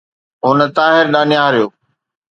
هن 0.45 0.59
طاهر 0.77 1.05
ڏانهن 1.13 1.29
نهاريو. 1.31 1.67